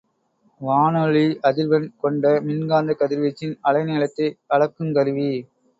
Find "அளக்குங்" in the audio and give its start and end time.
4.49-4.93